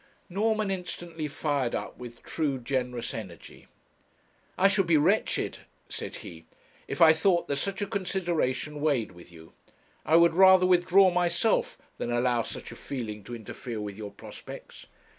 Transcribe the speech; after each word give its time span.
Norman 0.29 0.71
instantly 0.71 1.27
fired 1.27 1.75
up 1.75 1.95
with 1.99 2.23
true 2.23 2.57
generous 2.57 3.13
energy. 3.13 3.67
'I 4.57 4.67
should 4.67 4.87
be 4.87 4.97
wretched,' 4.97 5.59
said 5.89 6.15
he, 6.25 6.47
'if 6.87 7.03
I 7.03 7.13
thought 7.13 7.47
that 7.47 7.57
such 7.57 7.83
a 7.83 7.85
consideration 7.85 8.81
weighed 8.81 9.11
with 9.11 9.31
you; 9.31 9.53
I 10.03 10.15
would 10.15 10.33
rather 10.33 10.65
withdraw 10.65 11.11
myself 11.11 11.77
than 11.99 12.11
allow 12.11 12.41
such 12.41 12.71
a 12.71 12.75
feeling 12.75 13.23
to 13.25 13.35
interfere 13.35 13.79
with 13.79 13.95
your 13.95 14.09
prospects. 14.09 14.87